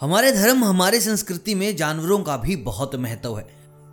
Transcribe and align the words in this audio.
हमारे 0.00 0.30
धर्म 0.32 0.64
हमारे 0.64 1.00
संस्कृति 1.00 1.54
में 1.54 1.76
जानवरों 1.76 2.18
का 2.22 2.36
भी 2.36 2.54
बहुत 2.56 2.94
महत्व 2.96 3.36
है। 3.38 3.44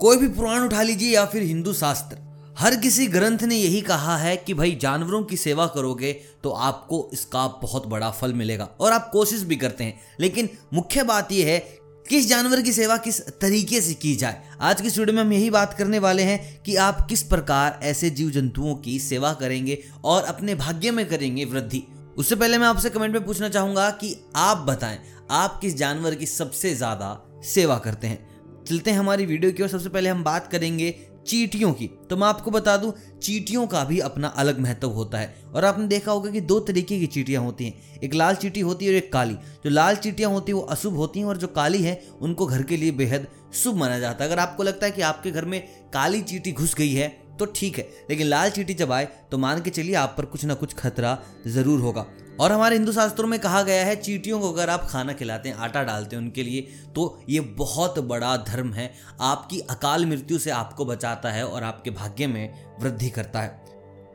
कोई 0.00 0.16
भी 0.16 0.28
पुराण 0.28 0.60
उठा 0.60 0.82
लीजिए 0.82 1.12
या 1.14 1.24
फिर 1.26 1.42
हिंदू 1.42 1.72
शास्त्र, 1.72 2.16
हर 2.58 2.76
किसी 2.76 3.06
ग्रंथ 3.06 3.42
ने 3.42 3.56
यही 3.56 3.80
कहा 3.80 4.16
है 4.16 4.36
कि 4.36 4.54
भाई 4.54 4.78
जानवरों 4.82 5.22
की 5.22 5.36
सेवा 5.36 5.66
करोगे 5.66 6.12
तो 6.44 6.50
आपको 6.50 7.10
इसका 7.12 7.46
बहुत 7.62 7.86
बड़ा 7.86 8.10
फल 8.10 8.32
मिलेगा 8.32 8.68
और 8.80 8.92
आप 8.92 9.10
कोशिश 9.12 9.42
भी 9.42 9.56
करते 9.56 9.84
हैं। 9.84 10.00
लेकिन 10.20 10.48
मुख्य 10.74 11.02
बात 11.02 11.32
यह 11.32 11.46
है 11.46 11.58
किस 12.06 12.28
जानवर 12.28 12.62
की 12.62 12.72
सेवा 12.72 12.96
किस 12.96 13.20
तरीके 13.40 13.80
से 13.80 13.94
की 13.94 14.16
जाए। 14.16 14.42
आज 14.60 14.80
की 14.80 14.88
वीडियो 14.88 15.16
में 15.16 15.22
हम 15.22 15.32
यही 15.32 15.50
बात 15.50 15.78
करने 15.78 15.98
वाले 15.98 16.22
हैं 16.22 16.62
कि 16.62 16.76
आप 16.78 17.06
किस 17.08 17.22
प्रकार 17.22 17.80
ऐसे 17.82 18.10
जीव 18.10 18.30
जंतुओं 18.30 18.74
की 18.74 18.98
सेवा 19.00 19.32
करेंगे 19.34 19.82
और 20.04 20.22
अपने 20.24 20.54
भाग्य 20.54 20.90
में 20.90 21.08
करेंगे 21.08 21.44
वृद्धि। 21.44 21.86
उससे 22.16 22.36
पहले 22.36 22.58
मैं 22.58 22.66
आपसे 22.66 22.90
कमेंट 22.90 23.12
में 23.14 23.24
पूछना 23.24 23.48
चाहूँगा 23.48 23.90
कि 23.90 24.16
आप 24.36 24.56
बताएँ 24.58 24.98
आप 25.30 25.58
किस 25.60 25.76
जानवर 25.76 26.14
की 26.14 26.26
सबसे 26.26 26.74
ज़्यादा 26.74 27.08
सेवा 27.44 27.76
करते 27.78 28.06
हैं? 28.06 28.64
चलते 28.64 28.90
हैं 28.90 28.98
हमारी 28.98 29.26
वीडियो 29.26 29.52
की 29.52 29.62
और 29.62 29.68
सबसे 29.68 29.88
पहले 29.88 30.08
हम 30.08 30.24
बात 30.24 30.50
करेंगे 30.52 30.90
चीटियों 31.26 31.72
की। 31.72 31.86
तो 32.10 32.16
मैं 32.16 32.26
आपको 32.26 32.50
बता 32.50 32.76
दूँ, 32.76 32.92
चीटियों 33.22 33.66
का 33.66 33.84
भी 33.84 33.98
अपना 34.00 34.28
अलग 34.28 34.58
महत्व 34.60 34.88
होता 34.88 35.18
है। 35.18 35.34
और 35.54 35.64
आपने 35.64 35.86
देखा 35.86 36.12
होगा 36.12 36.30
कि 36.30 36.40
दो 36.40 36.58
तरीके 36.60 36.98
की 37.00 37.06
चीटियाँ 37.06 37.42
होती 37.42 37.64
हैं। 37.64 38.00
एक 38.00 38.14
लाल 38.14 38.34
चीटी 38.34 38.60
होती 38.60 38.84
है 38.84 38.90
और 38.90 38.96
एक 38.96 39.12
काली। 39.12 39.34
जो 39.34 39.70
लाल 39.70 39.96
चीटियाँ 39.96 40.30
होती 40.30 40.52
हैं, 40.52 40.58
वो 40.58 40.64
अशुभ 40.66 40.96
होती 40.96 41.20
हैं 41.20 41.26
और 41.26 41.36
जो 41.36 41.46
काली 41.48 41.82
है, 41.82 42.00
उनको 42.20 42.46
घर 42.46 42.62
के 42.62 42.76
लिए 42.76 42.90
बेहद 42.92 43.26
शुभ 43.54 43.76
माना 43.76 43.98
जाता 43.98 44.24
है। 44.24 44.30
अगर 44.30 44.40
आपको 44.40 44.62
लगता 44.62 44.86
है 44.86 44.92
कि 44.92 45.02
आपके 45.02 45.30
घर 45.30 45.44
में 45.44 45.60
काली 45.92 46.22
चीटी 46.22 46.52
घुस 46.52 46.74
गई 46.74 46.92
है 46.92 47.08
तो 47.38 47.44
ठीक 47.46 47.78
है। 47.78 47.88
लेकिन 48.10 48.26
लाल 48.26 48.50
चीटी 48.50 48.74
जब 48.74 48.90
आए 48.92 49.08
तो 49.30 49.38
मान 49.38 49.60
के 49.62 49.70
चलिए 49.70 49.94
आप 49.94 50.14
पर 50.18 50.24
कुछ 50.24 50.44
ना 50.44 50.54
कुछ 50.54 50.74
खतरा 50.74 51.18
ज़रूर 51.46 51.80
होगा। 51.80 52.06
और 52.40 52.52
हमारे 52.52 52.76
हिंदू 52.76 52.92
शास्त्रों 52.92 53.28
में 53.28 53.38
कहा 53.40 53.62
गया 53.62 53.84
है, 53.84 53.94
चीटियों 53.96 54.40
को 54.40 54.52
अगर 54.52 54.70
आप 54.70 54.86
खाना 54.88 55.12
खिलाते 55.12 55.48
हैं, 55.48 55.56
आटा 55.56 55.82
डालते 55.84 56.16
हैं 56.16 56.22
उनके 56.22 56.42
लिए 56.42 56.60
तो 56.94 57.22
ये 57.28 57.40
बहुत 57.40 57.98
बड़ा 57.98 58.36
धर्म 58.38 58.72
है। 58.72 58.92
आपकी 59.22 59.60
अकाल 59.70 60.06
मृत्यु 60.06 60.38
से 60.38 60.50
आपको 60.52 60.84
बचाता 60.84 61.30
है 61.30 61.46
और 61.46 61.64
आपके 61.64 61.90
भाग्य 61.90 62.26
में 62.26 62.54
वृद्धि 62.80 63.10
करता 63.10 63.40
है। 63.40 63.58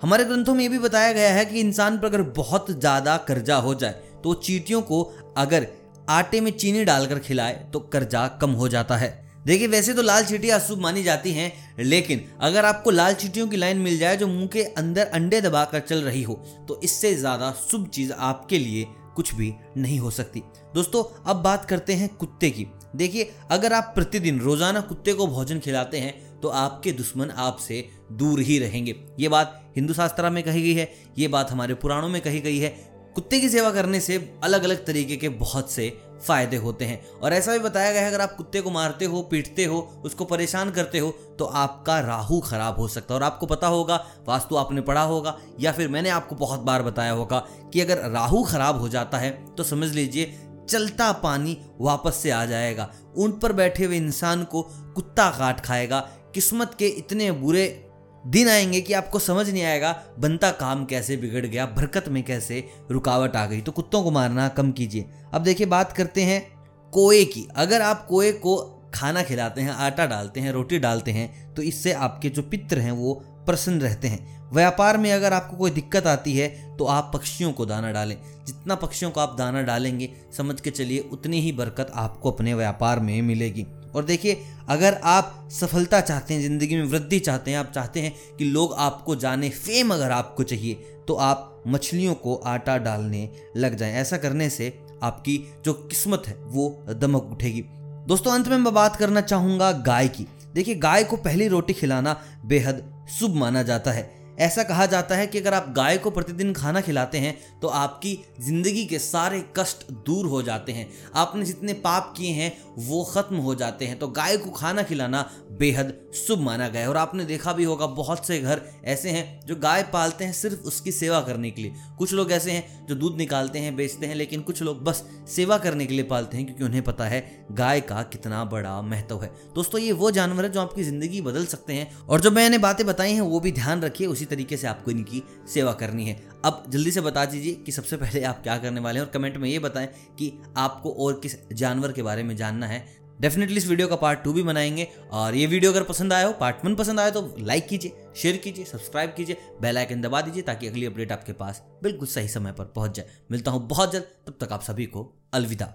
हमारे 0.02 0.23
ग्रंथों 0.25 0.53
में 0.55 0.61
ये 0.61 0.69
भी 0.69 0.80
बताया 0.80 1.11
गया 1.13 1.33
है 1.33 1.45
कि 1.45 1.59
इंसान 1.59 1.97
पर 2.00 2.08
अगर 2.08 2.22
बहुत 2.35 2.72
ज़्यादा 2.72 3.17
कर्जा 3.17 3.55
हो 3.58 3.75
जाए 3.75 4.02
तो 4.23 4.33
चीटियों 4.33 4.81
को 4.81 5.03
अगर 5.38 5.67
आटे 6.09 6.41
में 6.41 6.52
चीनी 6.52 6.83
डालकर 6.85 7.19
खिलाए 7.19 7.53
तो 7.73 7.80
कर्जा 7.80 8.28
कम 8.41 8.52
हो 8.52 8.67
जाता 8.67 8.95
है। 8.97 9.25
देखिए, 9.45 9.67
वैसे 9.67 9.93
तो 9.93 10.01
लाल 10.01 10.25
चीटियाँ 10.25 10.59
अशुभ 10.59 10.79
मानी 10.79 11.03
जाती 11.03 11.31
हैं, 11.31 11.51
लेकिन 11.79 12.21
अगर 12.41 12.65
आपको 12.65 12.91
लाल 12.91 13.13
चीटियों 13.15 13.47
की 13.47 13.57
लाइन 13.57 13.77
मिल 13.79 13.97
जाए 13.97 14.17
जो 14.17 14.27
मुँह 14.27 14.47
के 14.47 14.63
अंदर 14.63 15.07
अंडे 15.07 15.41
दबाकर 15.41 15.79
चल 15.81 16.01
रही 16.01 16.23
हो 16.23 16.33
तो 16.67 16.79
इससे 16.83 17.13
ज़्यादा 17.15 17.51
शुभ 17.61 17.88
चीज़ 17.89 18.11
आपके 18.13 18.59
लिए 18.59 18.85
कुछ 19.16 19.33
भी 19.35 19.53
नहीं 19.77 19.99
हो 19.99 20.09
सकती। 20.11 20.41
दोस्तों, 20.75 21.03
अब 21.25 21.35
बात 21.38 21.66
करते 21.66 21.93
हैं 21.93 22.07
कुत्ते 22.16 22.49
की। 22.49 22.66
देखिए, 22.95 23.31
अगर 23.51 23.73
आप 23.73 23.91
प्रतिदिन 23.95 24.39
रोज़ाना 24.39 24.81
कुत्ते 24.81 25.13
को 25.13 25.27
भोजन 25.27 25.59
खिलाते 25.59 25.97
हैं 25.97 26.39
तो 26.41 26.47
आपके 26.49 26.91
दुश्मन 26.93 27.29
आपसे 27.29 27.88
दूर 28.13 28.39
ही 28.39 28.57
रहेंगे। 28.59 28.95
ये 29.19 29.29
बात 29.29 29.61
हिंदू 29.75 29.93
शास्त्रा 29.93 30.29
में 30.29 30.43
कही 30.43 30.61
गई 30.63 30.73
है, 30.73 30.91
ये 31.17 31.27
बात 31.27 31.51
हमारे 31.51 31.73
पुराणों 31.75 32.09
में 32.09 32.21
कही 32.21 32.39
गई 32.41 32.57
है 32.57 32.75
कुत्ते 33.16 33.39
की 33.39 33.49
सेवा 33.49 33.69
करने 33.71 33.99
से 33.99 34.16
अलग 34.44 34.63
अलग 34.63 34.85
तरीके 34.85 35.16
के 35.17 35.30
बहुत 35.31 35.71
से 35.71 35.89
फ़ायदे 36.25 36.58
होते 36.58 36.85
हैं। 36.85 36.99
और 37.13 37.33
ऐसा 37.33 37.52
भी 37.52 37.59
बताया 37.59 37.91
गया 37.91 38.02
है, 38.02 38.07
अगर 38.07 38.22
आप 38.22 38.33
कुत्ते 38.35 38.61
को 38.61 38.72
मारते 38.72 39.05
हो, 39.05 39.22
पीटते 39.22 39.66
हो, 39.66 39.80
उसको 40.05 40.25
परेशान 40.25 40.72
करते 40.72 40.99
हो 40.99 41.11
तो 41.39 41.45
आपका 41.45 41.99
राहु 41.99 42.39
खराब 42.39 42.80
हो 42.80 42.88
सकता 42.88 43.13
है। 43.13 43.19
और 43.19 43.23
आपको 43.23 43.45
पता 43.45 43.67
होगा, 43.67 43.95
वास्तु 44.27 44.55
आपने 44.55 44.81
पढ़ा 44.81 45.02
होगा, 45.03 45.38
या 45.59 45.72
फिर 45.72 45.88
मैंने 45.88 46.09
आपको 46.09 46.35
बहुत 46.35 46.59
बार 46.61 46.83
बताया 46.83 47.11
होगा, 47.11 47.39
कि 47.73 47.81
अगर 47.81 48.09
राहु 48.11 48.44
खराब 48.44 48.80
हो 48.80 48.89
जाता 48.89 49.17
है 49.17 49.31
तो 49.55 49.63
समझ 49.63 49.91
लीजिए, 49.94 50.33
चलता 50.69 51.11
पानी 51.13 51.57
वापस 51.81 52.16
से 52.16 52.31
आ 52.31 52.45
जाएगा। 52.45 52.91
ऊँट 53.17 53.39
पर 53.41 53.53
बैठे 53.53 53.85
हुए 53.85 53.97
इंसान 53.97 54.44
को 54.44 54.61
कुत्ता 54.95 55.29
काट 55.29 55.59
खाएगा। 55.59 56.00
किस्मत 56.33 56.75
के 56.79 56.88
इतने 56.88 57.31
बुरे 57.31 57.84
दिन 58.28 58.50
आएँगे 58.50 58.81
कि 58.81 58.94
आपको 58.94 59.20
समझ 59.20 59.50
नहीं 59.50 59.64
आएगा, 59.64 60.03
बनता 60.19 60.52
काम 60.52 60.86
कैसे 60.86 61.18
बिगड़ 61.18 61.46
गया, 61.46 61.66
बरकत 61.66 62.08
में 62.09 62.24
कैसे 62.24 62.63
रुकावट 62.91 63.36
आ 63.36 63.46
गई। 63.46 63.62
तो 63.62 63.72
कुत्तों 63.72 64.03
को 64.03 64.12
मारना 64.12 64.47
कम 64.47 64.72
कीजिए। 64.72 65.06
अब 65.34 65.44
देखिए, 65.44 65.68
बात 65.68 65.91
करते 65.94 66.22
हैं 66.22 66.47
कोए 66.94 67.24
की। 67.25 67.47
अगर 67.56 67.81
आप 67.81 68.06
कोए 68.06 68.31
को 68.31 68.56
खाना 68.96 69.24
खिलाते 69.24 69.62
हैं, 69.62 69.72
आटा 69.72 70.06
डालते 70.06 70.40
हैं, 70.40 70.52
रोटी 70.52 70.80
डालते 70.80 71.12
हैं 71.12 71.53
तो 71.53 71.62
इससे 71.62 71.94
आपके 71.94 72.30
जो 72.30 72.41
पित्र 72.41 72.80
हैं, 72.80 72.91
वो 72.91 73.14
प्रसन्न 73.46 73.81
रहते 73.81 74.08
हैं। 74.08 74.50
व्यापार 74.53 74.97
में 74.97 75.12
अगर 75.12 75.34
आपको 75.34 75.58
कोई 75.58 75.72
दिक्कत 75.72 76.08
आती 76.08 76.38
है 76.38 76.78
तो 76.78 76.85
आप 76.85 77.12
पक्षियों 77.14 77.52
को 77.53 77.66
दाना 77.66 77.91
डालें। 77.91 78.18
जितना 78.47 78.75
पक्षियों 78.75 79.12
को 79.12 79.19
आप 79.19 79.35
दाना 79.38 79.62
डालेंगे, 79.62 80.09
समझ 80.38 80.59
के 80.62 80.69
चलिए, 80.69 81.00
उतनी 81.12 81.41
ही 81.41 81.52
बरकत 81.52 81.91
आपको 81.96 82.31
अपने 82.31 82.53
व्यापार 82.53 83.00
में 83.00 83.22
मिलेगी। 83.22 83.66
और 83.95 84.06
देखिए, 84.06 84.41
अगर 84.69 85.00
आप 85.03 85.47
सफलता 85.51 86.00
चाहते 86.01 86.33
हैं, 86.33 86.41
ज़िंदगी 86.41 86.75
में 86.75 86.83
वृद्धि 86.83 87.19
चाहते 87.19 87.51
हैं, 87.51 87.57
आप 87.57 87.72
चाहते 87.72 88.01
हैं 88.01 88.13
कि 88.38 88.45
लोग 88.45 88.73
आपको 88.73 89.16
जाने 89.16 89.50
फेम 89.50 89.94
अगर 89.94 90.11
आपको 90.11 90.44
चाहिए 90.44 90.73
तो 91.07 91.13
आप 91.16 91.63
मछलियों 91.67 92.13
को 92.16 92.35
आटा 92.45 92.78
डालने 92.78 93.29
लग 93.57 93.75
जाएँ। 93.75 93.94
ऐसा 93.94 94.17
करने 94.17 94.50
से 94.50 94.73
आपकी 95.03 95.38
जो 95.66 95.73
किस्मत 95.73 96.23
है, 96.28 96.35
वो 96.35 96.85
दमक 96.91 97.29
उठेगी। 97.31 97.61
दोस्तों, 98.07 98.31
अंत 98.31 98.47
में 98.47 98.57
मैं 98.57 98.73
बात 98.73 98.95
करना 98.95 99.22
चाहूँगा 99.22 99.72
गाय 99.72 100.07
की। 100.07 100.28
देखिए, 100.53 100.75
गाय 100.75 101.03
को 101.03 101.17
पहली 101.17 101.47
रोटी 101.47 101.73
खिलाना 101.73 102.19
बेहद 102.45 102.84
शुभ 103.11 103.35
माना 103.35 103.63
जाता 103.63 103.91
है। 103.91 104.03
ऐसा 104.40 104.63
कहा 104.63 104.85
जाता 104.85 105.16
है 105.16 105.28
कि 105.28 105.40
अगर 105.40 105.53
आप 105.53 105.72
गाय 105.75 105.97
को 105.97 106.12
प्रतिदिन 106.12 106.53
खाना 106.53 106.81
खिलाते 106.81 107.18
हैं 107.18 107.35
तो 107.62 107.68
आपकी 107.68 108.18
ज़िंदगी 108.41 108.85
के 108.85 109.00
सारे 109.00 109.44
कष्ट 109.57 109.91
दूर 110.06 110.25
हो 110.25 110.41
जाते 110.41 110.72
हैं। 110.72 110.88
आपने 111.16 111.46
जितने 111.46 111.73
पाप 111.75 112.13
किए 112.18 112.31
हैं, 112.31 112.51
वो 112.79 113.03
ख़त्म 113.06 113.35
हो 113.38 113.56
जाते 113.56 113.85
हैं। 113.85 113.97
तो 114.00 114.07
गाय 114.09 114.38
को 114.38 114.50
खाना 114.51 114.84
खिलाना 114.84 115.29
बेहद 115.51 115.94
शुभ 116.18 116.40
माना 116.40 116.68
गया 116.68 116.81
है। 116.81 116.90
और 116.90 116.97
आपने 116.97 117.25
देखा 117.25 117.53
भी 117.53 117.63
होगा, 117.63 117.85
बहुत 117.88 118.25
से 118.28 118.40
घर 118.40 118.62
ऐसे 118.85 119.09
हैं 119.09 119.40
जो 119.47 119.56
गाय 119.56 119.84
पालते 119.94 120.25
हैं 120.25 120.34
सिर्फ़ 120.34 120.67
उसकी 120.67 120.91
सेवा 120.91 121.22
करने 121.22 121.52
के 121.52 121.62
लिए। 121.62 121.73
कुछ 121.97 122.13
लोग 122.13 122.31
ऐसे 122.31 122.52
हैं 122.52 122.85
जो 122.88 122.96
दूध 122.96 123.17
निकालते 123.17 123.59
हैं, 123.59 123.75
बेचते 123.75 124.06
हैं, 124.06 124.16
लेकिन 124.16 124.41
कुछ 124.41 124.62
लोग 124.62 124.84
बस 124.84 125.03
सेवा 125.28 125.57
करने 125.57 125.85
के 125.85 125.94
लिए 125.94 126.03
पालते 126.06 126.38
हैं, 126.38 126.46
क्योंकि 126.46 126.63
उन्हें 126.63 126.84
पता 126.84 127.06
है 127.06 127.23
गाय 127.53 127.81
का 127.81 128.02
कितना 128.03 128.44
बड़ा 128.46 128.81
महत्व 128.84 129.22
है। 129.23 129.31
दोस्तों, 129.56 129.81
ये 129.81 129.91
वो 129.94 130.12
जानवर 130.12 130.44
है 130.44 130.52
जो 130.52 130.62
आपकी 130.62 130.84
ज़िंदगी 130.84 131.22
बदल 131.22 131.46
सकते 131.46 131.73
हैं। 131.73 131.90
और 132.00 132.22
जो 132.22 132.31
मैंने 132.31 132.57
बातें 132.59 132.85
बताई 132.88 133.13
हैं, 133.13 133.22
वो 133.22 133.40
भी 133.40 133.52
ध्यान 133.53 133.81
रखिए, 133.81 134.07
उसी 134.07 134.25
तरीके 134.25 134.58
से 134.58 134.68
आपको 134.68 134.91
इनकी 134.91 135.24
सेवा 135.53 135.74
करनी 135.74 136.06
है। 136.06 136.19
अब 136.46 136.63
जल्दी 136.69 136.91
से 136.91 137.02
बता 137.02 137.25
दीजिए 137.25 137.53
कि 137.56 137.72
सबसे 137.72 137.97
पहले 137.97 138.24
आप 138.24 138.44
क्या 138.44 138.58
करने 138.58 138.81
वाले 138.81 139.00
हैं 139.00 139.06
और 139.06 139.12
कमेंट 139.12 139.38
में 139.38 139.50
ये 139.50 139.59
बताएँ 139.59 139.88
कि 140.19 140.31
आपको 140.58 140.91
और 141.00 141.19
किस 141.19 141.38
जानवर 141.53 141.91
के 141.91 142.02
बारे 142.02 142.24
में 142.24 142.35
जानना 142.38 142.68
है। 142.68 142.84
डेफिनेटली 143.22 143.58
इस 143.58 143.68
वीडियो 143.68 143.88
का 143.88 143.96
पार्ट 143.96 144.24
टू 144.24 144.34
भी 144.34 144.44
बनाएँगे 144.44 144.88
और 145.12 145.35
ये 145.35 145.46
वीडियो 145.46 145.72
अगर 145.72 145.84
पसंद 145.84 146.14
आया 146.14 146.25
हो 146.28 146.34
पार्ट 146.34 146.66
वन 146.66 146.75
पसंद 146.75 147.00
आया 147.00 147.09
तो 147.09 147.35
लाइक 147.40 147.68
कीजिए 147.68 148.03
शेयर 148.16 148.38
कीजिए 148.38 148.66
सब्सक्राइब 148.66 149.14
कीजिए 149.18 149.38
बेल 149.62 149.78
आइकन 149.78 150.02
दबा 150.02 150.22
दीजिए 150.22 150.44
ताकि 150.44 150.68
अगली 150.68 150.85
अपडेट 150.85 151.12
आपके 151.12 151.34
पास 151.34 151.64
बिल्कुल 151.84 152.08
सही 152.08 152.28
समय 152.28 152.52
पर 152.52 152.66
पहुँच 152.66 152.96
जाए। 152.97 153.09
मिलता 153.31 153.52
हूँ 153.52 153.68
बहुत 153.68 153.94
जल्द, 153.94 154.03
तब 154.28 154.38
तक 154.41 154.53
आप 154.53 154.64
सभी 154.64 154.85
को 154.85 155.12
अलविदा। 155.34 155.74